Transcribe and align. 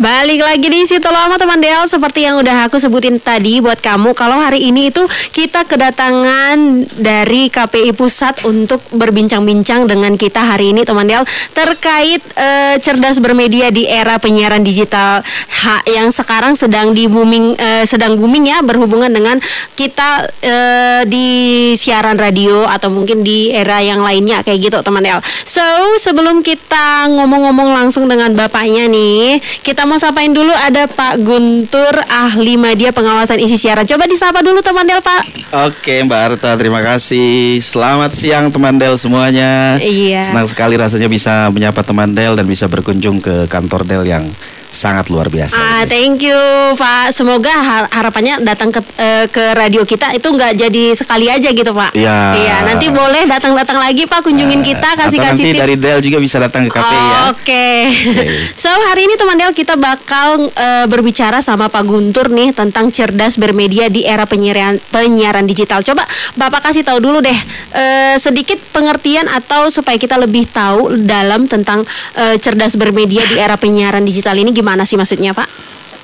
Balik 0.00 0.40
lagi 0.40 0.64
di 0.72 0.80
situ 0.88 1.04
lama 1.12 1.36
teman 1.36 1.60
Del. 1.60 1.84
Seperti 1.84 2.24
yang 2.24 2.40
udah 2.40 2.64
aku 2.64 2.80
sebutin 2.80 3.20
tadi 3.20 3.60
buat 3.60 3.84
kamu 3.84 4.16
Kalau 4.16 4.40
hari 4.40 4.72
ini 4.72 4.88
itu 4.88 5.04
kita 5.28 5.68
kedatangan 5.68 6.88
dari 6.96 7.52
KPI 7.52 7.92
Pusat 7.92 8.48
Untuk 8.48 8.80
berbincang-bincang 8.96 9.84
dengan 9.84 10.16
kita 10.16 10.40
hari 10.40 10.72
ini 10.72 10.88
teman 10.88 11.04
Del 11.04 11.20
Terkait 11.52 12.24
uh, 12.32 12.80
cerdas 12.80 13.20
bermedia 13.20 13.68
di 13.68 13.84
era 13.84 14.16
penyiaran 14.16 14.64
digital 14.64 15.20
ha, 15.68 15.84
Yang 15.84 16.24
sekarang 16.24 16.56
sedang 16.56 16.96
di 16.96 17.04
booming 17.04 17.60
uh, 17.60 17.84
Sedang 17.84 18.16
booming 18.16 18.48
ya 18.48 18.64
berhubungan 18.64 19.12
dengan 19.12 19.36
kita 19.76 20.24
uh, 20.24 21.02
di 21.04 21.28
siaran 21.76 22.16
radio 22.16 22.64
Atau 22.64 22.88
mungkin 22.88 23.20
di 23.20 23.52
era 23.52 23.84
yang 23.84 24.00
lainnya 24.00 24.40
kayak 24.40 24.64
gitu 24.64 24.80
teman 24.80 25.04
Del. 25.04 25.20
So 25.44 25.60
sebelum 26.00 26.40
kita 26.40 27.04
ngomong-ngomong 27.12 27.76
langsung 27.76 28.08
dengan 28.08 28.32
bapaknya 28.32 28.88
nih 28.88 29.44
Kita 29.60 29.89
mau 29.90 29.98
sapain 29.98 30.30
dulu 30.30 30.54
ada 30.54 30.86
Pak 30.86 31.18
Guntur 31.26 31.90
ahli 32.06 32.54
media 32.54 32.94
pengawasan 32.94 33.42
isi 33.42 33.58
siaran. 33.58 33.82
Coba 33.82 34.06
disapa 34.06 34.38
dulu 34.38 34.62
teman 34.62 34.86
Del 34.86 35.02
Pak. 35.02 35.50
Oke 35.66 35.98
Mbak 36.06 36.20
Arta, 36.38 36.54
terima 36.54 36.78
kasih. 36.78 37.58
Selamat 37.58 38.14
siang 38.14 38.54
teman 38.54 38.78
Del 38.78 38.94
semuanya. 38.94 39.82
Iya. 39.82 40.22
Senang 40.22 40.46
sekali 40.46 40.78
rasanya 40.78 41.10
bisa 41.10 41.50
menyapa 41.50 41.82
teman 41.82 42.14
Del 42.14 42.38
dan 42.38 42.46
bisa 42.46 42.70
berkunjung 42.70 43.18
ke 43.18 43.50
kantor 43.50 43.82
Del 43.82 44.06
yang 44.06 44.22
sangat 44.70 45.10
luar 45.10 45.26
biasa. 45.26 45.58
Ah, 45.58 45.82
thank 45.84 46.22
you 46.22 46.38
Pak. 46.78 47.10
Semoga 47.10 47.50
harapannya 47.90 48.40
datang 48.46 48.70
ke 48.70 48.78
uh, 48.78 49.26
ke 49.26 49.44
radio 49.58 49.82
kita 49.82 50.14
itu 50.14 50.30
nggak 50.30 50.54
jadi 50.54 50.84
sekali 50.94 51.26
aja 51.26 51.50
gitu 51.50 51.74
Pak. 51.74 51.92
Iya. 51.92 52.18
Iya. 52.38 52.56
Nanti 52.70 52.86
boleh 52.88 53.26
datang-datang 53.26 53.82
lagi 53.82 54.06
Pak 54.06 54.22
kunjungin 54.22 54.62
uh, 54.62 54.64
kita 54.64 54.88
kasih 54.94 55.18
kasih 55.18 55.44
tips. 55.50 55.60
dari 55.66 55.74
Del 55.76 55.98
juga 56.00 56.18
bisa 56.22 56.38
datang 56.38 56.70
ke 56.70 56.78
KPI 56.78 56.86
oh, 56.86 56.86
ya. 56.86 57.02
Oke. 57.02 57.18
Okay. 57.42 57.78
okay. 57.90 58.26
so 58.54 58.70
hari 58.70 59.10
ini 59.10 59.18
teman 59.18 59.36
Del 59.36 59.52
kita 59.52 59.74
bakal 59.74 60.46
uh, 60.46 60.86
berbicara 60.86 61.42
sama 61.42 61.66
Pak 61.66 61.84
Guntur 61.84 62.30
nih 62.30 62.54
tentang 62.54 62.94
cerdas 62.94 63.36
bermedia 63.36 63.90
di 63.90 64.06
era 64.06 64.24
penyiaran 64.24 64.78
penyiaran 64.94 65.44
digital. 65.50 65.82
Coba 65.82 66.06
Bapak 66.38 66.70
kasih 66.70 66.86
tahu 66.86 67.02
dulu 67.02 67.18
deh 67.18 67.34
uh, 67.74 68.16
sedikit 68.22 68.56
pengertian 68.70 69.26
atau 69.26 69.66
supaya 69.66 69.98
kita 69.98 70.14
lebih 70.14 70.46
tahu 70.46 70.94
dalam 71.02 71.50
tentang 71.50 71.82
uh, 72.14 72.36
cerdas 72.38 72.78
bermedia 72.78 73.26
di 73.26 73.36
era 73.42 73.58
penyiaran 73.58 74.06
digital 74.06 74.38
ini 74.38 74.59
gimana 74.60 74.84
sih 74.84 75.00
maksudnya 75.00 75.32
Pak? 75.32 75.48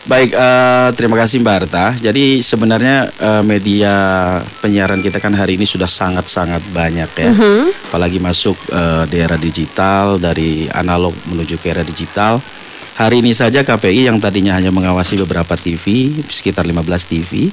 Baik, 0.07 0.39
uh, 0.39 0.95
terima 0.95 1.19
kasih 1.19 1.43
Mbak 1.43 1.57
Arta. 1.67 1.91
Jadi 1.99 2.39
sebenarnya 2.39 3.11
uh, 3.19 3.43
media 3.43 3.91
penyiaran 4.62 5.03
kita 5.03 5.19
kan 5.19 5.35
hari 5.35 5.59
ini 5.59 5.67
sudah 5.67 5.91
sangat-sangat 5.91 6.62
banyak 6.71 7.11
ya. 7.11 7.31
-huh. 7.34 7.67
Apalagi 7.91 8.23
masuk 8.23 8.55
uh, 8.71 9.03
di 9.11 9.19
era 9.19 9.34
digital 9.34 10.15
dari 10.23 10.71
analog 10.71 11.11
menuju 11.27 11.59
ke 11.59 11.75
era 11.75 11.83
digital. 11.83 12.39
Hari 12.97 13.19
ini 13.19 13.34
saja 13.34 13.67
KPI 13.67 14.07
yang 14.09 14.23
tadinya 14.23 14.55
hanya 14.57 14.71
mengawasi 14.71 15.21
beberapa 15.27 15.59
TV, 15.59 16.09
sekitar 16.31 16.65
15 16.65 16.87
TV, 17.12 17.51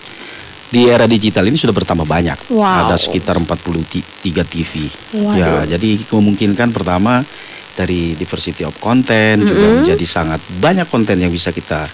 di 0.70 0.90
era 0.90 1.10
digital 1.10 1.50
ini 1.50 1.58
sudah 1.58 1.74
bertambah 1.74 2.06
banyak. 2.06 2.54
Wow. 2.54 2.90
Ada 2.90 3.02
sekitar 3.02 3.38
43 3.42 4.46
TV. 4.46 4.90
Wow. 5.20 5.36
Ya, 5.36 5.78
jadi 5.78 6.00
memungkinkan 6.10 6.70
pertama 6.70 7.26
dari 7.74 8.14
diversity 8.14 8.64
of 8.64 8.78
content 8.78 9.42
mm 9.42 9.46
-hmm. 9.46 9.50
juga 9.50 9.68
menjadi 9.82 10.06
sangat 10.06 10.40
banyak 10.62 10.88
konten 10.88 11.18
yang 11.18 11.34
bisa 11.34 11.50
kita 11.50 11.90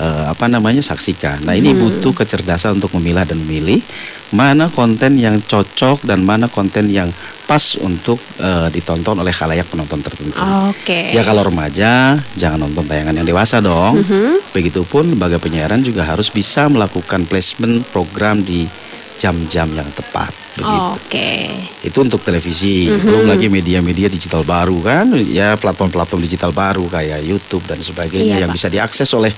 uh, 0.00 0.24
apa 0.32 0.48
namanya 0.48 0.80
saksikan. 0.80 1.44
Nah 1.44 1.52
ini 1.52 1.76
hmm. 1.76 1.78
butuh 1.78 2.24
kecerdasan 2.24 2.80
untuk 2.80 2.96
memilah 2.98 3.28
dan 3.28 3.36
memilih 3.44 3.78
mana 4.32 4.70
konten 4.72 5.20
yang 5.20 5.42
cocok 5.42 6.06
dan 6.06 6.24
mana 6.24 6.48
konten 6.48 6.88
yang 6.88 7.10
pas 7.44 7.74
untuk 7.82 8.16
uh, 8.38 8.70
ditonton 8.70 9.18
oleh 9.18 9.34
khalayak 9.34 9.66
penonton 9.66 10.00
tertentu. 10.00 10.38
Oke. 10.70 10.86
Okay. 10.86 11.04
Ya 11.12 11.26
kalau 11.26 11.42
remaja 11.42 12.16
jangan 12.38 12.62
nonton 12.62 12.86
tayangan 12.86 13.14
yang 13.20 13.26
dewasa 13.26 13.60
dong. 13.60 14.00
Mm 14.00 14.04
-hmm. 14.06 14.30
Begitupun 14.54 15.14
lembaga 15.14 15.36
penyiaran 15.36 15.82
juga 15.84 16.06
harus 16.06 16.30
bisa 16.32 16.70
melakukan 16.70 17.26
placement 17.26 17.84
program 17.90 18.40
di 18.40 18.64
jam-jam 19.20 19.68
yang 19.76 19.84
tepat. 19.92 20.32
Oke. 20.64 20.96
Okay. 21.12 21.44
Itu 21.84 22.00
untuk 22.00 22.24
televisi. 22.24 22.88
Mm 22.88 22.96
-hmm. 22.96 23.04
Belum 23.04 23.24
lagi 23.28 23.46
media-media 23.52 24.08
digital 24.08 24.40
baru 24.48 24.80
kan, 24.80 25.12
ya 25.20 25.60
platform-platform 25.60 26.24
digital 26.24 26.56
baru 26.56 26.88
kayak 26.88 27.20
YouTube 27.20 27.68
dan 27.68 27.84
sebagainya 27.84 28.40
iya, 28.40 28.42
yang 28.48 28.50
Pak. 28.50 28.56
bisa 28.56 28.68
diakses 28.72 29.12
oleh 29.12 29.32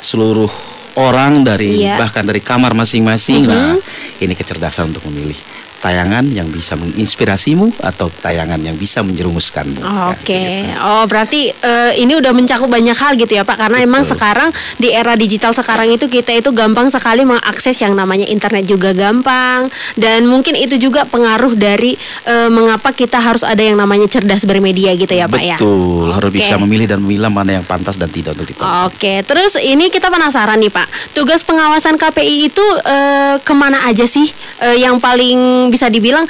seluruh 0.00 0.48
orang 0.96 1.44
dari 1.44 1.84
iya. 1.84 2.00
bahkan 2.00 2.24
dari 2.24 2.40
kamar 2.40 2.72
masing-masing. 2.72 3.44
Mm 3.44 3.52
-hmm. 3.52 3.74
Nah, 3.76 4.24
ini 4.24 4.32
kecerdasan 4.32 4.88
untuk 4.96 5.04
memilih 5.12 5.36
tayangan 5.80 6.28
yang 6.28 6.44
bisa 6.52 6.76
menginspirasimu 6.76 7.72
atau 7.80 8.12
tayangan 8.12 8.60
yang 8.60 8.76
bisa 8.76 9.00
menjerumuskanmu. 9.00 9.80
Oh, 9.80 10.12
Oke, 10.12 10.28
okay. 10.28 10.68
gitu. 10.68 10.84
oh 10.84 11.04
berarti 11.08 11.48
uh, 11.64 11.96
ini 11.96 12.20
udah 12.20 12.36
mencakup 12.36 12.68
banyak 12.68 12.92
hal 12.92 13.16
gitu 13.16 13.40
ya 13.40 13.48
Pak, 13.48 13.56
karena 13.56 13.80
Betul. 13.80 13.88
emang 13.88 14.02
sekarang 14.04 14.48
di 14.76 14.92
era 14.92 15.16
digital 15.16 15.56
sekarang 15.56 15.88
itu 15.88 16.04
kita 16.06 16.36
itu 16.36 16.52
gampang 16.52 16.92
sekali 16.92 17.24
mengakses 17.24 17.80
yang 17.80 17.96
namanya 17.96 18.28
internet 18.28 18.68
juga 18.68 18.92
gampang 18.92 19.72
dan 19.96 20.28
mungkin 20.28 20.52
itu 20.52 20.76
juga 20.76 21.08
pengaruh 21.08 21.56
dari 21.56 21.96
uh, 22.28 22.52
mengapa 22.52 22.92
kita 22.92 23.16
harus 23.16 23.40
ada 23.40 23.64
yang 23.64 23.80
namanya 23.80 24.04
cerdas 24.04 24.44
bermedia 24.44 24.92
gitu 25.00 25.16
ya 25.16 25.24
Pak 25.24 25.42
ya. 25.42 25.56
Betul, 25.56 26.12
harus 26.12 26.28
okay. 26.28 26.44
bisa 26.44 26.54
memilih 26.60 26.84
dan 26.92 27.00
memilah 27.00 27.32
mana 27.32 27.56
yang 27.56 27.64
pantas 27.64 27.96
dan 27.96 28.12
tidak 28.12 28.36
untuk 28.36 28.52
ditonton. 28.52 28.68
Oke, 28.84 29.00
okay. 29.00 29.18
terus 29.24 29.56
ini 29.56 29.88
kita 29.88 30.12
penasaran 30.12 30.60
nih 30.60 30.68
Pak, 30.68 31.16
tugas 31.16 31.40
pengawasan 31.40 31.96
KPI 31.96 32.52
itu 32.52 32.64
uh, 32.84 33.40
ke 33.40 33.52
mana 33.56 33.88
aja 33.88 34.04
sih 34.04 34.28
uh, 34.60 34.76
yang 34.76 35.00
paling 35.00 35.69
bisa 35.70 35.86
dibilang 35.86 36.26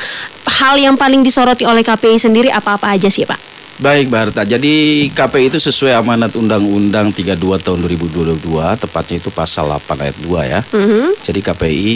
hal 0.47 0.77
yang 0.77 0.95
paling 0.95 1.25
disoroti 1.25 1.65
oleh 1.65 1.81
KPI 1.81 2.21
sendiri 2.21 2.49
apa-apa 2.53 2.93
aja 2.93 3.09
sih 3.09 3.25
Pak? 3.25 3.51
Baik 3.81 4.13
Mbak 4.13 4.21
Harta, 4.21 4.43
jadi 4.45 5.09
KPI 5.09 5.57
itu 5.57 5.59
sesuai 5.59 5.97
amanat 5.97 6.37
Undang-Undang 6.37 7.17
32 7.17 7.65
tahun 7.65 7.81
2022, 7.89 8.37
tepatnya 8.77 9.17
itu 9.17 9.33
pasal 9.33 9.73
8 9.73 10.05
ayat 10.05 10.17
2 10.21 10.53
ya. 10.53 10.61
Mm 10.69 10.85
-hmm. 10.85 11.07
Jadi 11.25 11.41
KPI 11.41 11.93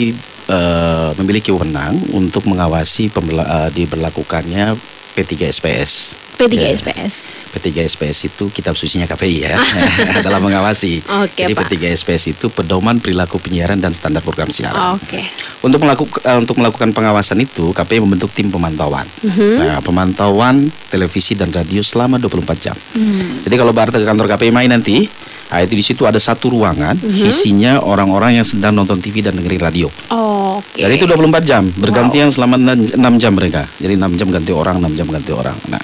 uh, 0.49 1.13
memiliki 1.21 1.53
wewenang 1.53 1.93
untuk 2.17 2.49
mengawasi 2.49 3.13
uh, 3.13 3.69
diberlakukannya 3.69 4.73
P3 5.15 5.47
SPS. 5.47 6.19
P3 6.35 6.51
ya. 6.59 6.67
SPS. 6.75 7.31
P3 7.55 7.87
SPS 7.87 8.27
itu 8.27 8.51
kitab 8.51 8.75
susinya 8.75 9.07
KPI 9.07 9.47
ya 9.47 9.55
dalam 10.27 10.43
mengawasi. 10.43 10.99
Okay, 10.99 11.47
Jadi 11.47 11.55
Pak. 11.55 11.71
P3 11.71 11.95
SPS 11.95 12.35
itu 12.35 12.51
pedoman 12.51 12.99
perilaku 12.99 13.39
penyiaran 13.39 13.79
dan 13.79 13.95
standar 13.95 14.19
program 14.19 14.51
siaran. 14.51 14.99
Oke. 14.99 15.23
Okay. 15.23 15.23
Untuk 15.63 15.79
melakukan 15.79 16.19
uh, 16.27 16.35
untuk 16.43 16.59
melakukan 16.59 16.91
pengawasan 16.91 17.39
itu 17.39 17.71
KPI 17.71 18.03
membentuk 18.03 18.35
tim 18.35 18.51
pemantauan. 18.51 19.07
Mm 19.23 19.31
-hmm. 19.31 19.53
Nah, 19.63 19.79
pemantauan 19.79 20.67
televisi 20.91 21.39
dan 21.39 21.47
radio 21.55 21.79
selama 21.79 22.19
24 22.19 22.59
jam. 22.59 22.75
Mm. 22.75 23.47
Jadi 23.47 23.55
kalau 23.55 23.71
Barta 23.71 23.95
ke 23.95 24.03
kantor 24.03 24.35
KPI 24.35 24.51
main 24.51 24.67
nanti, 24.67 25.07
nah 25.47 25.63
itu 25.63 25.79
di 25.79 25.83
situ 25.87 26.03
ada 26.03 26.19
satu 26.19 26.51
ruangan 26.51 26.99
mm 26.99 27.07
-hmm. 27.07 27.31
isinya 27.31 27.79
orang-orang 27.79 28.43
yang 28.43 28.47
sedang 28.47 28.75
nonton 28.75 28.99
TV 28.99 29.23
dan 29.23 29.31
dengerin 29.39 29.63
radio. 29.63 29.87
Oh. 30.11 30.34
Jadi 30.75 30.93
itu 30.99 31.07
24 31.07 31.41
jam, 31.47 31.63
bergantian 31.79 32.27
wow. 32.29 32.35
selama 32.35 32.55
6 32.75 33.21
jam 33.21 33.31
mereka. 33.31 33.63
Jadi 33.79 33.95
6 33.95 34.19
jam 34.19 34.27
ganti 34.27 34.51
orang, 34.51 34.83
6 34.83 34.99
jam 34.99 35.07
ganti 35.07 35.31
orang. 35.31 35.55
Nah, 35.71 35.79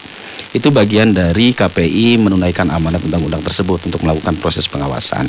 itu 0.52 0.68
bagian 0.68 1.16
dari 1.16 1.56
KPI 1.56 2.20
menunaikan 2.20 2.68
amanat 2.76 3.00
undang-undang 3.08 3.40
tersebut 3.40 3.88
untuk 3.88 4.04
melakukan 4.04 4.36
proses 4.36 4.68
pengawasan. 4.68 5.24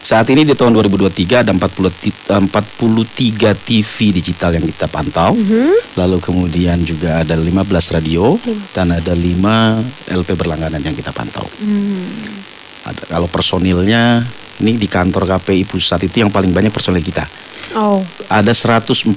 Saat 0.00 0.30
ini 0.30 0.46
di 0.46 0.54
tahun 0.54 0.78
2023 0.78 1.42
ada 1.42 1.50
40, 1.50 2.38
43 2.38 2.46
TV 3.66 4.14
digital 4.14 4.54
yang 4.54 4.64
kita 4.64 4.86
pantau. 4.86 5.34
Mm 5.34 5.44
-hmm. 5.44 5.72
Lalu 5.98 6.16
kemudian 6.22 6.78
juga 6.86 7.26
ada 7.26 7.34
15 7.34 7.66
radio 7.98 8.38
mm. 8.38 8.70
dan 8.70 8.94
ada 8.94 9.10
5 9.10 10.14
LP 10.14 10.28
berlangganan 10.38 10.80
yang 10.80 10.94
kita 10.94 11.10
pantau. 11.10 11.44
Mm. 11.58 12.06
Ada, 12.86 13.02
kalau 13.10 13.26
personilnya 13.26 14.22
ini 14.62 14.78
di 14.78 14.86
kantor 14.86 15.26
KPI 15.26 15.66
pusat 15.66 16.06
itu 16.06 16.22
yang 16.22 16.30
paling 16.30 16.54
banyak 16.54 16.70
personil 16.70 17.02
kita. 17.02 17.26
Oh. 17.74 18.00
Ada 18.30 18.54
141 18.54 19.10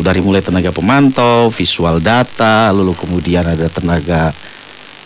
dari 0.00 0.24
mulai 0.24 0.40
tenaga 0.40 0.72
pemantau, 0.72 1.52
visual 1.52 2.00
data, 2.00 2.72
lalu 2.72 2.96
kemudian 2.96 3.44
ada 3.44 3.68
tenaga 3.68 4.32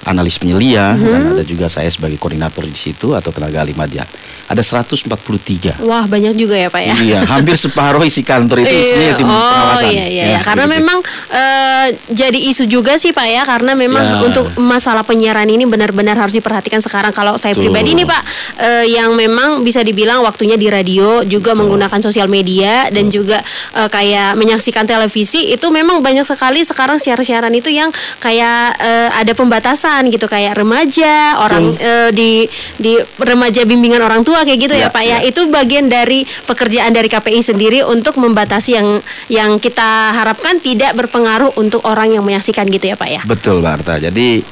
analis 0.04 0.36
penyelia 0.36 0.92
mm 0.92 0.96
-hmm. 1.00 1.10
dan 1.10 1.20
ada 1.36 1.44
juga 1.44 1.66
saya 1.72 1.88
sebagai 1.88 2.20
koordinator 2.20 2.64
di 2.64 2.76
situ 2.76 3.12
atau 3.16 3.32
tenaga 3.32 3.64
ahli 3.64 3.72
media. 3.76 4.04
Ada 4.44 4.60
143. 4.60 5.80
Wah, 5.88 6.04
banyak 6.04 6.36
juga 6.36 6.52
ya, 6.52 6.68
Pak 6.68 6.82
ya. 6.84 6.94
Iya, 7.00 7.18
hampir 7.24 7.56
separuh 7.56 8.04
isi 8.04 8.20
kantor 8.20 8.60
itu 8.60 8.74
isinya 8.76 9.16
tim 9.16 9.24
oh, 9.24 9.32
pengawasan. 9.32 9.88
iya 9.88 10.06
iya, 10.08 10.24
ya, 10.36 10.40
karena 10.44 10.68
gitu. 10.68 10.76
memang 10.76 10.98
uh, 11.32 11.86
jadi 12.12 12.38
isu 12.52 12.64
juga 12.68 13.00
sih, 13.00 13.16
Pak 13.16 13.24
ya, 13.24 13.42
karena 13.48 13.72
memang 13.72 14.04
ya. 14.04 14.20
untuk 14.20 14.44
masalah 14.60 15.00
penyiaran 15.00 15.48
ini 15.48 15.64
benar-benar 15.64 16.20
harus 16.20 16.36
diperhatikan 16.36 16.84
sekarang 16.84 17.16
kalau 17.16 17.40
saya 17.40 17.56
Tuh. 17.56 17.64
pribadi 17.64 17.96
ini, 17.96 18.04
Pak, 18.04 18.22
uh, 18.60 18.84
yang 18.84 19.16
memang 19.16 19.64
bisa 19.64 19.80
dibilang 19.80 20.20
waktunya 20.20 20.60
di 20.60 20.68
radio 20.68 21.24
juga 21.24 21.56
Tuh. 21.56 21.64
menggunakan 21.64 22.00
sosial 22.04 22.28
media 22.28 22.88
Tuh. 22.88 23.00
dan 23.00 23.04
juga 23.08 23.38
uh, 23.80 23.88
kayak 23.88 24.36
menyaksikan 24.36 24.84
televisi 24.84 25.56
itu 25.56 25.66
memang 25.72 26.04
banyak 26.04 26.26
sekali 26.28 26.60
sekarang 26.60 27.00
siaran-siaran 27.00 27.52
itu 27.56 27.72
yang 27.72 27.88
kayak 28.20 28.76
uh, 28.76 29.08
ada 29.16 29.32
pembatasan 29.32 29.93
gitu 30.10 30.26
kayak 30.26 30.58
remaja 30.58 31.38
orang 31.38 31.70
uh, 31.78 32.10
di 32.10 32.48
di 32.80 32.98
remaja 33.22 33.62
bimbingan 33.62 34.02
orang 34.02 34.26
tua 34.26 34.42
kayak 34.42 34.58
gitu 34.58 34.74
ya, 34.74 34.88
ya 34.88 34.94
Pak 34.94 35.04
ya. 35.04 35.18
ya. 35.22 35.28
Itu 35.30 35.46
bagian 35.46 35.86
dari 35.86 36.26
pekerjaan 36.26 36.90
dari 36.90 37.06
KPI 37.06 37.40
sendiri 37.44 37.86
untuk 37.86 38.18
membatasi 38.18 38.70
yang 38.74 38.88
yang 39.30 39.50
kita 39.62 40.10
harapkan 40.16 40.58
tidak 40.58 40.98
berpengaruh 40.98 41.54
untuk 41.60 41.86
orang 41.86 42.10
yang 42.10 42.24
menyaksikan 42.26 42.66
gitu 42.66 42.90
ya 42.90 42.96
Pak 42.98 43.08
ya. 43.08 43.20
Betul 43.22 43.62
Mbak 43.62 43.72
Arta. 43.78 43.94
Jadi 44.02 44.42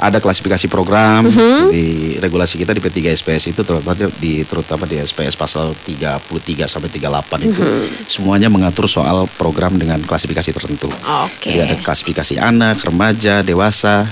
ada 0.00 0.16
klasifikasi 0.16 0.64
program 0.72 1.28
di 1.68 2.16
regulasi 2.16 2.56
kita 2.56 2.72
di 2.72 2.80
P3 2.80 3.20
SPS 3.20 3.52
itu 3.52 3.60
terutama 3.60 3.92
di 4.16 4.40
terutama 4.48 4.88
di 4.88 4.96
SPS 4.96 5.36
pasal 5.36 5.76
33 5.76 6.64
sampai 6.64 6.88
38 6.88 7.48
itu. 7.52 7.62
Semuanya 8.08 8.48
mengatur 8.48 8.88
soal 8.88 9.28
program 9.36 9.76
dengan 9.76 10.00
klasifikasi 10.00 10.56
tertentu. 10.56 10.88
Oke. 10.88 11.52
Jadi 11.52 11.58
ada 11.60 11.76
klasifikasi 11.84 12.40
anak, 12.40 12.80
remaja, 12.80 13.44
dewasa, 13.44 14.08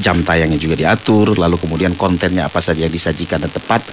jam 0.00 0.20
tayangnya 0.20 0.60
juga 0.60 0.76
diatur, 0.76 1.36
lalu 1.36 1.56
kemudian 1.56 1.96
kontennya 1.96 2.48
apa 2.48 2.60
saja 2.60 2.84
yang 2.84 2.92
disajikan 2.92 3.40
dan 3.40 3.50
tepat 3.52 3.84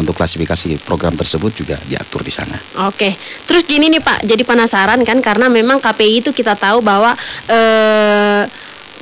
untuk 0.00 0.16
klasifikasi 0.16 0.80
program 0.82 1.12
tersebut 1.12 1.52
juga 1.52 1.76
diatur 1.84 2.24
di 2.24 2.32
sana. 2.32 2.56
Oke, 2.88 3.12
terus 3.44 3.68
gini 3.68 3.92
nih 3.92 4.00
Pak, 4.00 4.24
jadi 4.24 4.42
penasaran 4.42 5.04
kan 5.04 5.20
karena 5.20 5.46
memang 5.52 5.78
KPI 5.78 6.24
itu 6.24 6.30
kita 6.32 6.56
tahu 6.56 6.80
bahwa 6.80 7.12
eh, 7.46 8.42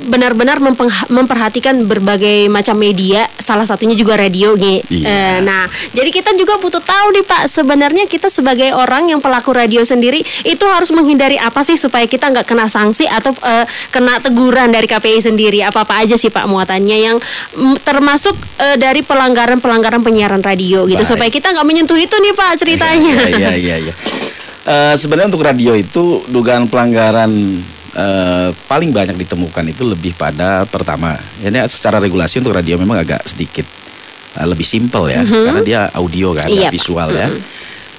benar-benar 0.08 0.62
memperhatikan 1.12 1.84
berbagai 1.84 2.48
macam 2.48 2.78
media, 2.78 3.28
salah 3.36 3.68
satunya 3.68 3.92
juga 3.92 4.16
radio 4.16 4.56
nih. 4.56 4.80
Iya. 4.88 5.04
Eh, 5.04 5.38
nah, 5.44 5.68
jadi 5.92 6.08
kita 6.08 6.32
juga 6.38 6.56
butuh 6.56 6.80
tahu 6.80 7.12
nih 7.16 7.24
Pak, 7.26 7.42
sebenarnya 7.50 8.04
kita 8.08 8.32
sebagai 8.32 8.72
orang 8.72 9.12
yang 9.12 9.20
pelaku 9.20 9.52
radio 9.52 9.84
sendiri 9.84 10.24
itu 10.46 10.64
harus 10.70 10.88
menghindari 10.94 11.36
apa 11.36 11.60
sih 11.60 11.76
supaya 11.76 12.08
kita 12.08 12.32
nggak 12.32 12.48
kena 12.48 12.70
sanksi 12.70 13.04
atau 13.04 13.34
eh, 13.44 13.66
kena 13.92 14.16
teguran 14.24 14.72
dari 14.72 14.88
KPI 14.88 15.20
sendiri? 15.20 15.60
Apa-apa 15.60 16.00
aja 16.00 16.16
sih 16.16 16.32
Pak 16.32 16.48
muatannya 16.48 16.96
yang 16.96 17.16
mm, 17.56 17.84
termasuk 17.84 18.32
eh, 18.62 18.76
dari 18.80 19.04
pelanggaran-pelanggaran 19.04 20.00
penyiaran 20.00 20.40
radio 20.40 20.88
gitu 20.88 21.02
Baik. 21.02 21.10
supaya 21.10 21.30
kita 21.32 21.52
nggak 21.52 21.66
menyentuh 21.66 21.98
itu 21.98 22.16
nih 22.16 22.32
Pak 22.32 22.52
ceritanya. 22.56 23.16
Iya, 23.30 23.52
iya, 23.56 23.76
iya. 23.88 23.94
Eh, 24.60 24.94
sebenarnya 24.94 25.32
untuk 25.32 25.42
radio 25.42 25.72
itu 25.72 26.20
dugaan 26.28 26.68
pelanggaran 26.68 27.32
eh, 28.00 28.48
paling 28.64 28.90
banyak 28.90 29.16
ditemukan 29.20 29.64
itu 29.68 29.84
lebih 29.84 30.16
pada 30.16 30.64
pertama, 30.64 31.14
ini 31.44 31.60
secara 31.68 32.00
regulasi 32.00 32.40
untuk 32.40 32.56
radio 32.56 32.80
memang 32.80 32.96
agak 32.96 33.20
sedikit 33.28 33.68
eh, 34.34 34.46
lebih 34.48 34.64
simpel 34.64 35.12
ya, 35.12 35.20
karena 35.20 35.60
dia 35.60 35.80
audio 35.92 36.32
kan, 36.32 36.48
Iya, 36.48 36.68
nggak 36.68 36.72
Pak. 36.72 36.74
visual 36.74 37.08
ya. 37.12 37.28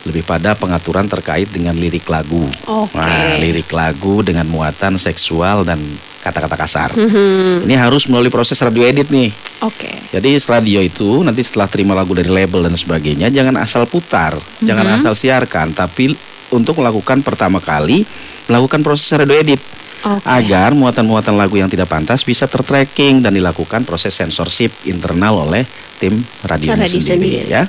Lebih 0.02 0.26
pada 0.26 0.58
pengaturan 0.58 1.06
terkait 1.06 1.46
dengan 1.54 1.78
lirik 1.78 2.10
lagu. 2.10 2.42
Oke. 2.66 2.98
Nah, 2.98 3.38
lirik 3.38 3.70
lagu 3.70 4.26
dengan 4.26 4.50
muatan 4.50 4.98
seksual 4.98 5.62
dan 5.62 5.78
kata-kata 6.26 6.58
kasar. 6.58 6.90
Mhm. 6.98 7.70
Ini 7.70 7.76
harus 7.78 8.10
melalui 8.10 8.34
proses 8.34 8.58
radio 8.62 8.82
edit 8.82 9.14
nih. 9.14 9.30
Oke. 9.62 9.94
Jadi 10.10 10.42
radio 10.42 10.82
itu 10.82 11.22
nanti 11.22 11.46
setelah 11.46 11.70
terima 11.70 11.94
lagu 11.94 12.18
dari 12.18 12.34
label 12.34 12.66
dan 12.66 12.74
sebagainya 12.74 13.30
jangan 13.30 13.62
asal 13.62 13.86
putar, 13.86 14.34
jangan 14.58 14.86
Mhm. 14.90 14.98
asal 15.02 15.14
siarkan, 15.14 15.70
tapi 15.78 16.18
untuk 16.50 16.82
melakukan 16.82 17.22
pertama 17.22 17.62
kali 17.62 18.02
melakukan 18.50 18.82
proses 18.82 19.06
radio 19.14 19.38
edit 19.38 19.62
Oke. 20.02 20.26
agar 20.26 20.74
muatan-muatan 20.74 21.38
lagu 21.38 21.62
yang 21.62 21.70
tidak 21.70 21.86
pantas 21.86 22.26
bisa 22.26 22.50
tertracking 22.50 23.22
dan 23.22 23.38
dilakukan 23.38 23.86
proses 23.86 24.18
sensorship 24.18 24.74
internal 24.90 25.46
oleh 25.46 25.62
tim 26.02 26.18
radio, 26.50 26.74
sendiri, 26.74 26.98
sendiri. 27.06 27.30
ya. 27.46 27.64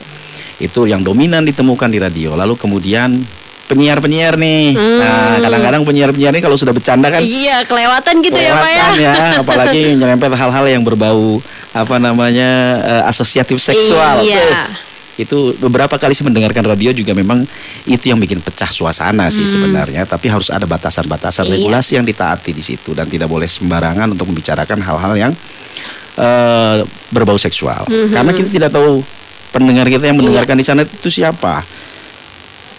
Itu 0.57 0.89
yang 0.89 1.05
dominan 1.05 1.45
ditemukan 1.45 1.93
di 1.93 1.99
radio. 2.01 2.33
Lalu 2.33 2.57
kemudian 2.57 3.21
penyiar-penyiar 3.69 4.37
nih. 4.37 4.77
Hmm. 4.77 4.99
Nah, 5.01 5.37
kadang-kadang 5.41 5.83
penyiar-penyiar 5.89 6.33
nih 6.37 6.43
kalau 6.45 6.57
sudah 6.61 6.77
bercanda 6.77 7.09
kan 7.09 7.25
Iya, 7.25 7.65
kelewatan 7.65 8.21
gitu 8.21 8.37
ya 8.37 8.53
Pak 8.57 8.69
ya. 8.69 8.85
kelewatan 8.93 9.01
ya, 9.01 9.15
apalagi 9.43 9.83
nyerempet 9.97 10.31
hal-hal 10.37 10.65
yang 10.69 10.83
berbau 10.85 11.41
apa 11.73 11.97
namanya 11.97 12.51
eh, 12.81 13.03
asosiatif 13.09 13.57
seksual. 13.61 14.21
Iya. 14.21 14.45
Tuh, 14.45 14.92
itu 15.21 15.53
beberapa 15.61 16.01
kali 16.01 16.17
sih 16.17 16.25
mendengarkan 16.25 16.65
radio 16.65 16.89
juga 16.91 17.13
memang 17.13 17.45
itu 17.85 18.09
yang 18.09 18.17
bikin 18.17 18.41
pecah 18.41 18.69
suasana 18.69 19.29
sih 19.29 19.45
sebenarnya, 19.45 20.09
tapi 20.09 20.33
harus 20.33 20.49
ada 20.49 20.65
batasan-batasan 20.65 21.45
Hmm. 21.45 21.53
Iya. 21.53 21.59
regulasi 21.61 21.93
yang 22.01 22.07
ditaati 22.09 22.51
di 22.51 22.65
situ 22.65 22.97
dan 22.97 23.05
tidak 23.07 23.29
boleh 23.29 23.45
sembarangan 23.45 24.09
untuk 24.09 24.33
membicarakan 24.33 24.79
hal-hal 24.81 25.13
yang 25.19 25.33
eh, 26.13 26.85
berbau 27.09 27.37
seksual. 27.37 27.89
Mhm. 27.89 28.13
Karena 28.13 28.33
kita 28.33 28.49
tidak 28.53 28.71
tahu 28.73 29.01
pendengar 29.49 29.89
kita 29.89 30.09
yang 30.09 30.17
mendengarkan 30.17 30.57
di 30.57 30.65
sana 30.65 30.85
itu 30.85 31.09
siapa 31.09 31.61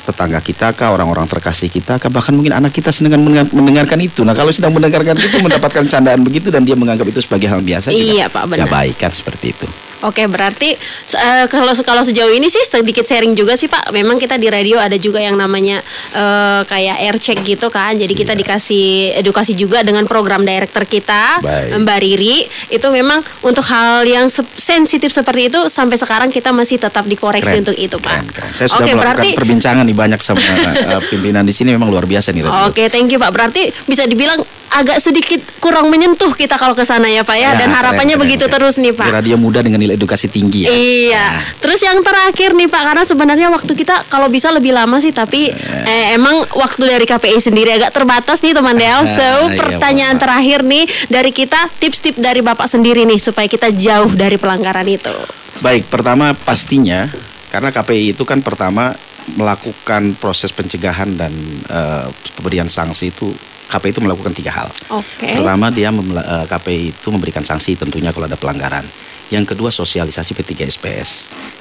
tetangga 0.04 0.40
kita 0.40 0.72
kah, 0.72 0.92
orang-orang 0.92 1.26
terkasih 1.26 1.68
kita 1.68 1.96
kah, 1.96 2.08
bahkan 2.08 2.32
mungkin 2.32 2.54
anak 2.54 2.70
kita 2.70 2.92
sedang 2.92 3.18
mendengar- 3.18 3.50
mendengarkan 3.50 4.00
itu. 4.00 4.22
Nah, 4.22 4.32
kalau 4.32 4.52
sedang 4.52 4.72
mendengarkan 4.72 5.16
itu 5.16 5.40
mendapatkan 5.40 5.84
candaan 5.88 6.22
begitu 6.22 6.52
dan 6.52 6.62
dia 6.62 6.76
menganggap 6.76 7.08
itu 7.08 7.20
sebagai 7.20 7.48
hal 7.48 7.60
biasa 7.60 7.90
juga 7.90 8.04
Iya, 8.14 8.26
Pak, 8.28 8.44
benar. 8.46 8.68
nggak 8.68 8.72
baik 8.72 8.96
kan 9.00 9.12
seperti 9.12 9.56
itu. 9.56 9.68
Oke, 10.04 10.28
berarti 10.28 10.76
eh, 11.16 11.46
kalau 11.48 11.72
kalau 11.80 12.04
sejauh 12.04 12.28
ini 12.28 12.52
sih 12.52 12.60
sedikit 12.62 13.08
sharing 13.08 13.32
juga 13.32 13.56
sih 13.56 13.72
Pak. 13.72 13.96
Memang 13.96 14.20
kita 14.20 14.36
di 14.36 14.52
radio 14.52 14.76
ada 14.76 15.00
juga 15.00 15.24
yang 15.24 15.40
namanya 15.40 15.80
eh, 16.12 16.62
kayak 16.68 17.00
air 17.00 17.16
check 17.16 17.40
gitu 17.40 17.72
kan. 17.72 17.96
Jadi 17.96 18.12
kita 18.12 18.36
dikasih 18.36 19.16
edukasi 19.16 19.56
juga 19.56 19.80
dengan 19.80 20.04
program 20.04 20.44
director 20.44 20.84
kita, 20.84 21.40
Baik. 21.40 21.80
Mbak 21.80 21.98
Riri. 22.04 22.38
Itu 22.68 22.92
memang 22.92 23.24
untuk 23.42 23.64
hal 23.64 24.04
yang 24.04 24.28
se- 24.28 24.44
sensitif 24.60 25.08
seperti 25.08 25.48
itu 25.48 25.72
sampai 25.72 25.96
sekarang 25.96 26.28
kita 26.28 26.52
masih 26.52 26.76
tetap 26.76 27.08
dikoreksi 27.08 27.56
Keren, 27.56 27.64
untuk 27.64 27.78
itu, 27.80 27.96
Pak. 27.96 28.12
keren, 28.12 28.28
keren. 28.28 28.52
Saya 28.52 28.68
sudah 28.68 28.84
Oke, 28.84 28.92
melakukan 28.92 29.00
berarti 29.00 29.30
perbincangan 29.40 29.86
nih 29.94 29.96
banyak 29.96 30.20
sama 30.26 30.42
eh, 30.42 31.02
pimpinan 31.06 31.46
di 31.46 31.54
sini 31.54 31.70
memang 31.78 31.94
luar 31.94 32.10
biasa 32.10 32.34
nih. 32.34 32.50
Oke, 32.66 32.90
thank 32.90 33.14
you 33.14 33.22
Pak. 33.22 33.30
Berarti 33.30 33.70
bisa 33.86 34.10
dibilang 34.10 34.42
agak 34.74 34.98
sedikit 34.98 35.38
kurang 35.62 35.94
menyentuh 35.94 36.34
kita 36.34 36.58
kalau 36.58 36.74
ke 36.74 36.82
sana 36.82 37.06
ya 37.06 37.22
Pak 37.22 37.38
ya. 37.38 37.54
Dan 37.54 37.70
keren, 37.70 37.78
harapannya 37.78 38.18
keren, 38.18 38.26
begitu 38.26 38.46
keren. 38.50 38.54
terus 38.58 38.82
nih 38.82 38.90
Pak. 38.90 39.14
radio 39.14 39.38
muda 39.38 39.62
dengan 39.62 39.78
nilai 39.78 39.94
edukasi 39.94 40.26
tinggi 40.26 40.66
ya. 40.66 40.74
Iya. 40.74 41.28
Terus 41.62 41.78
yang 41.86 42.02
terakhir 42.02 42.58
nih 42.58 42.66
Pak, 42.66 42.82
karena 42.82 43.04
sebenarnya 43.06 43.48
waktu 43.54 43.72
kita 43.78 44.10
kalau 44.10 44.28
bisa 44.34 44.50
lebih 44.50 44.74
lama 44.74 44.98
sih, 44.98 45.14
tapi 45.14 45.54
eh, 45.86 46.18
emang 46.18 46.42
waktu 46.58 46.90
dari 46.90 47.06
KPI 47.06 47.38
sendiri 47.38 47.78
agak 47.78 47.94
terbatas 47.94 48.42
nih 48.42 48.58
teman 48.58 48.74
Del. 48.74 49.06
So 49.06 49.22
Iya, 49.54 49.60
pertanyaan 49.62 50.18
Bapak. 50.18 50.26
terakhir 50.26 50.60
nih 50.66 50.84
dari 51.14 51.30
kita 51.30 51.70
tips-tips 51.78 52.18
dari 52.18 52.42
Bapak 52.42 52.66
sendiri 52.66 53.06
nih 53.06 53.22
supaya 53.22 53.46
kita 53.46 53.70
jauh 53.70 54.10
dari 54.10 54.42
pelanggaran 54.42 54.90
itu. 54.90 55.14
Baik, 55.62 55.86
pertama 55.88 56.34
pastinya 56.34 57.06
karena 57.54 57.70
KPI 57.70 58.18
itu 58.18 58.26
kan 58.26 58.42
pertama 58.42 58.98
melakukan 59.36 60.14
proses 60.20 60.52
pencegahan 60.52 61.16
dan 61.16 61.32
eh, 61.70 62.08
pemberian 62.38 62.68
sanksi 62.68 63.10
itu 63.10 63.32
KPI 63.64 63.90
itu 63.96 64.02
melakukan 64.04 64.34
tiga 64.36 64.52
hal. 64.54 64.70
Oke. 64.94 65.34
Pertama 65.34 65.74
dia 65.74 65.90
memela- 65.90 66.22
eh, 66.22 66.46
KPI 66.46 66.94
itu 66.94 67.08
memberikan 67.10 67.42
sanksi 67.42 67.74
tentunya 67.74 68.14
kalau 68.14 68.30
ada 68.30 68.38
pelanggaran. 68.38 68.86
Yang 69.32 69.56
kedua 69.56 69.74
sosialisasi 69.74 70.38
P3 70.38 70.70
SPS. 70.70 71.10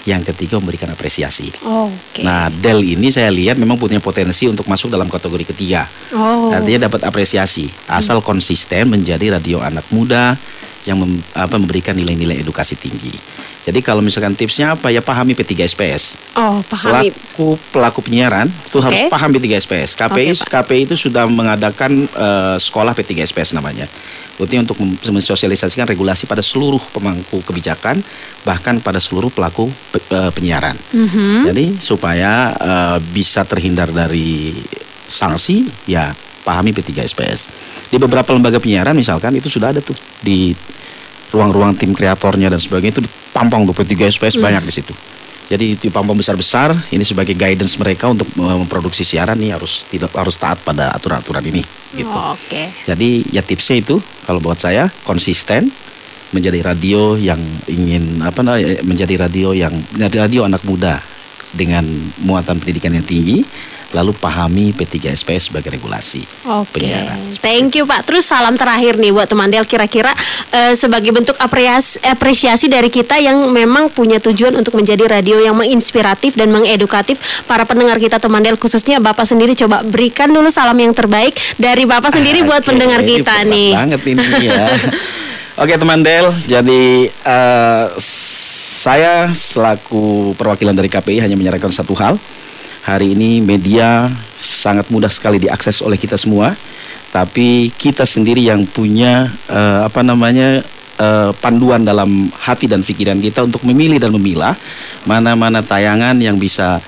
Yang 0.04 0.34
ketiga 0.34 0.60
memberikan 0.60 0.92
apresiasi. 0.92 1.48
Oke. 1.64 2.20
Nah, 2.20 2.50
Dell 2.52 2.84
ini 2.84 3.08
saya 3.08 3.32
lihat 3.32 3.56
memang 3.56 3.78
punya 3.80 4.02
potensi 4.02 4.44
untuk 4.44 4.66
masuk 4.68 4.92
dalam 4.92 5.08
kategori 5.08 5.54
ketiga. 5.56 5.86
oh. 6.12 6.52
Artinya 6.52 6.90
dapat 6.90 7.06
apresiasi 7.06 7.70
asal 7.88 8.20
konsisten 8.20 8.92
menjadi 8.92 9.38
radio 9.40 9.62
anak 9.64 9.86
muda 9.88 10.36
yang 10.82 10.98
mem- 10.98 11.22
apa, 11.32 11.54
memberikan 11.58 11.94
nilai-nilai 11.94 12.42
edukasi 12.42 12.74
tinggi. 12.74 13.14
Jadi 13.62 13.78
kalau 13.78 14.02
misalkan 14.02 14.34
tipsnya 14.34 14.74
apa 14.74 14.90
ya 14.90 14.98
pahami 14.98 15.38
P3 15.38 15.54
SPS. 15.70 16.18
Oh, 16.34 16.58
pahami. 16.66 17.14
Selaku 17.14 17.54
pelaku 17.70 18.02
penyiaran 18.02 18.50
itu 18.50 18.82
Oke. 18.82 18.90
harus 18.90 19.00
paham 19.06 19.30
P3 19.30 19.46
SPS. 19.62 19.94
KPI 19.94 20.34
Oke, 20.34 20.42
Pak. 20.42 20.66
KPI 20.66 20.80
itu 20.90 20.96
sudah 20.98 21.30
mengadakan 21.30 22.02
eh, 22.10 22.56
sekolah 22.58 22.90
P3 22.90 23.22
SPS 23.22 23.54
namanya. 23.54 23.86
Berarti 24.34 24.58
untuk 24.58 24.74
mensosialisasikan 25.06 25.86
regulasi 25.86 26.26
pada 26.26 26.42
seluruh 26.42 26.82
pemangku 26.90 27.38
kebijakan 27.46 28.02
bahkan 28.42 28.82
pada 28.82 28.98
seluruh 28.98 29.30
pelaku 29.30 29.70
pe- 29.94 30.02
eh, 30.10 30.30
penyiaran. 30.34 30.74
Mhm. 30.90 31.46
Jadi 31.46 31.64
supaya 31.78 32.50
eh, 32.50 32.98
bisa 33.14 33.46
terhindar 33.46 33.94
dari 33.94 34.58
sanksi 35.06 35.62
ya 35.86 36.10
pahami 36.42 36.74
P3 36.74 37.06
SPS. 37.06 37.46
Di 37.86 38.00
beberapa 38.02 38.34
lembaga 38.34 38.58
penyiaran 38.58 38.98
misalkan 38.98 39.38
itu 39.38 39.46
sudah 39.46 39.70
ada 39.70 39.78
tuh 39.78 39.94
di 40.18 40.50
ruang-ruang 41.32 41.72
tim 41.74 41.96
kreatornya 41.96 42.52
dan 42.52 42.60
sebagainya 42.60 43.00
itu 43.00 43.02
dipampang 43.02 43.64
tuh 43.64 43.74
P3 43.74 44.12
SPS 44.12 44.36
Hmm. 44.36 44.44
banyak 44.46 44.62
di 44.68 44.72
situ. 44.72 44.92
Jadi 45.52 45.76
dipampang 45.76 46.16
besar-besar 46.16 46.72
ini 46.96 47.04
sebagai 47.04 47.36
guidance 47.36 47.76
mereka 47.76 48.08
untuk 48.08 48.24
memproduksi 48.40 49.04
siaran 49.04 49.36
nih 49.36 49.52
harus 49.52 49.84
tidak 49.90 50.08
harus 50.16 50.40
taat 50.40 50.56
pada 50.64 50.88
aturan-aturan 50.96 51.44
ini 51.44 51.60
gitu. 51.92 52.08
Oke. 52.08 52.72
Jadi 52.88 53.26
ya 53.28 53.44
tipsnya 53.44 53.76
itu 53.80 54.00
kalau 54.24 54.40
buat 54.40 54.56
saya 54.56 54.88
konsisten 55.04 55.68
menjadi 56.32 56.64
radio 56.64 57.20
yang 57.20 57.36
ingin 57.68 58.24
apa 58.24 58.40
namanya 58.40 58.80
menjadi 58.80 59.28
radio 59.28 59.52
yang 59.52 59.76
menjadi 59.92 60.24
radio 60.24 60.48
anak 60.48 60.64
muda 60.64 60.96
dengan 61.52 61.84
muatan 62.24 62.56
pendidikan 62.58 62.92
yang 62.96 63.04
tinggi 63.04 63.44
lalu 63.92 64.16
pahami 64.16 64.72
P3 64.72 65.12
SPS 65.12 65.52
sebagai 65.52 65.68
regulasi 65.68 66.24
Oke, 66.48 66.80
penyiaran. 66.80 67.20
thank 67.44 67.76
you 67.76 67.84
Pak. 67.84 68.08
Terus 68.08 68.24
salam 68.24 68.56
terakhir 68.56 68.96
nih 68.96 69.12
buat 69.12 69.28
teman 69.28 69.52
Del 69.52 69.68
kira-kira 69.68 70.16
eh, 70.48 70.72
sebagai 70.72 71.12
bentuk 71.12 71.36
apresiasi, 71.36 72.00
apresiasi 72.00 72.72
dari 72.72 72.88
kita 72.88 73.20
yang 73.20 73.52
memang 73.52 73.92
punya 73.92 74.16
tujuan 74.16 74.56
untuk 74.56 74.80
menjadi 74.80 75.04
radio 75.04 75.36
yang 75.44 75.52
menginspiratif 75.52 76.40
dan 76.40 76.48
mengedukatif 76.48 77.20
para 77.44 77.68
pendengar 77.68 78.00
kita 78.00 78.16
teman 78.16 78.40
Del 78.40 78.56
khususnya 78.56 78.96
Bapak 78.96 79.28
sendiri 79.28 79.52
coba 79.52 79.84
berikan 79.84 80.32
dulu 80.32 80.48
salam 80.48 80.76
yang 80.80 80.96
terbaik 80.96 81.36
dari 81.60 81.84
Bapak 81.84 82.16
sendiri 82.16 82.48
buat 82.48 82.64
Oke, 82.64 82.72
pendengar 82.72 83.04
kita 83.04 83.44
nih. 83.44 83.76
banget 83.76 84.00
ini 84.08 84.24
ya. 84.48 84.72
Oke 85.62 85.76
teman 85.76 86.00
Del, 86.00 86.32
jadi 86.48 87.12
eh, 87.12 87.84
saya 88.82 89.30
selaku 89.30 90.34
perwakilan 90.34 90.74
dari 90.74 90.90
KPI 90.90 91.22
hanya 91.22 91.38
menyarankan 91.38 91.70
satu 91.70 91.94
hal. 91.94 92.18
Hari 92.82 93.14
ini 93.14 93.38
media 93.38 94.10
sangat 94.34 94.90
mudah 94.90 95.06
sekali 95.06 95.38
diakses 95.38 95.86
oleh 95.86 95.94
kita 95.94 96.18
semua, 96.18 96.50
tapi 97.14 97.70
kita 97.70 98.02
sendiri 98.02 98.42
yang 98.42 98.66
punya 98.66 99.30
eh, 99.46 99.86
apa 99.86 100.02
namanya 100.02 100.58
eh, 100.98 101.30
panduan 101.38 101.86
dalam 101.86 102.26
hati 102.42 102.66
dan 102.66 102.82
pikiran 102.82 103.22
kita 103.22 103.46
untuk 103.46 103.62
memilih 103.62 104.02
dan 104.02 104.10
memilah 104.10 104.58
mana-mana 105.06 105.62
tayangan 105.62 106.18
yang 106.18 106.34
bisa 106.42 106.82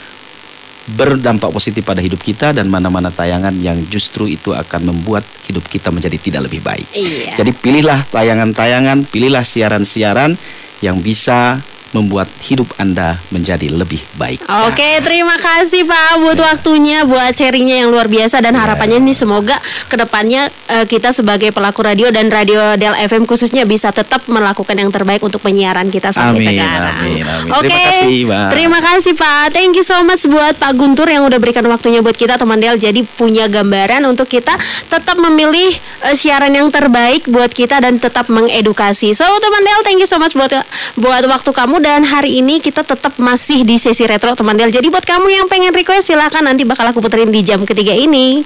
berdampak 0.98 1.54
positif 1.54 1.86
pada 1.86 2.02
hidup 2.02 2.18
kita 2.18 2.50
dan 2.50 2.66
mana-mana 2.66 3.08
tayangan 3.08 3.54
yang 3.62 3.78
justru 3.86 4.26
itu 4.26 4.50
akan 4.50 4.90
membuat 4.90 5.22
hidup 5.46 5.62
kita 5.70 5.94
menjadi 5.94 6.18
tidak 6.18 6.50
lebih 6.50 6.58
baik. 6.58 6.90
Iya. 6.90 7.38
Jadi 7.38 7.54
pilihlah 7.54 8.02
tayangan-tayangan, 8.10 9.06
pilihlah 9.06 9.46
siaran-siaran 9.46 10.34
yang 10.82 10.98
bisa 11.00 11.62
membuat 11.94 12.26
hidup 12.42 12.66
Anda 12.76 13.16
menjadi 13.30 13.70
lebih 13.70 14.02
baik. 14.18 14.42
Oke, 14.66 14.98
terima 15.00 15.38
kasih 15.38 15.86
Pak 15.86 16.18
buat 16.18 16.36
waktunya, 16.36 17.06
buat 17.06 17.30
sharingnya 17.30 17.86
yang 17.86 17.94
luar 17.94 18.10
biasa 18.10 18.42
dan 18.42 18.58
harapannya 18.58 18.98
ini 18.98 19.14
semoga 19.14 19.56
ke 19.86 19.94
depannya 19.94 20.50
eh, 20.68 20.84
kita 20.84 21.14
sebagai 21.14 21.54
pelaku 21.54 21.86
radio 21.86 22.10
dan 22.10 22.26
radio 22.28 22.74
Del 22.74 22.98
FM 22.98 23.24
khususnya 23.24 23.62
bisa 23.62 23.94
tetap 23.94 24.26
melakukan 24.26 24.74
yang 24.74 24.90
terbaik 24.90 25.22
untuk 25.22 25.38
penyiaran 25.38 25.86
kita 25.88 26.10
sampai 26.10 26.42
Amin, 26.42 26.48
sekarang. 26.50 26.94
amin, 26.98 27.22
amin. 27.24 27.50
Oke, 27.54 27.70
Terima 27.70 27.86
kasih, 27.86 28.14
Mbak. 28.26 28.48
terima 28.50 28.78
kasih 28.82 29.12
Pak. 29.14 29.44
Thank 29.54 29.72
you 29.78 29.84
so 29.86 30.02
much 30.02 30.22
buat 30.26 30.58
Pak 30.58 30.72
Guntur 30.74 31.06
yang 31.06 31.22
udah 31.22 31.38
berikan 31.38 31.62
waktunya 31.64 32.02
buat 32.02 32.18
kita 32.18 32.34
teman 32.34 32.58
Del. 32.58 32.74
Jadi 32.74 33.06
punya 33.06 33.46
gambaran 33.46 34.02
untuk 34.04 34.26
kita 34.26 34.58
tetap 34.90 35.14
memilih 35.14 35.70
eh, 36.10 36.14
siaran 36.18 36.50
yang 36.50 36.66
terbaik 36.68 37.30
buat 37.30 37.54
kita 37.54 37.78
dan 37.78 38.02
tetap 38.02 38.26
mengedukasi. 38.26 39.14
So 39.14 39.24
teman 39.38 39.62
Del, 39.62 39.80
thank 39.86 40.02
you 40.02 40.08
so 40.08 40.18
much 40.18 40.34
buat 40.34 40.50
buat 40.96 41.22
waktu 41.24 41.50
kamu 41.52 41.83
dan 41.84 42.00
hari 42.00 42.40
ini 42.40 42.64
kita 42.64 42.80
tetap 42.80 43.20
masih 43.20 43.60
di 43.60 43.76
sesi 43.76 44.08
retro 44.08 44.32
teman 44.32 44.56
Del. 44.56 44.72
Jadi 44.72 44.88
buat 44.88 45.04
kamu 45.04 45.28
yang 45.28 45.46
pengen 45.52 45.76
request 45.76 46.08
silahkan 46.08 46.40
nanti 46.40 46.64
bakal 46.64 46.88
aku 46.88 47.04
puterin 47.04 47.28
di 47.28 47.44
jam 47.44 47.60
ketiga 47.68 47.92
ini. 47.92 48.40